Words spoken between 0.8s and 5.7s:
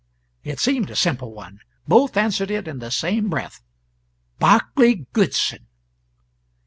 a simple one; both answered it in the same breath "Barclay Goodson."